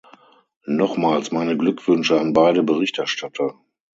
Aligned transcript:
Nochmals 0.65 1.31
meine 1.31 1.55
Glückwünsche 1.55 2.19
an 2.19 2.33
beide 2.33 2.63
Berichterstatter. 2.63 3.53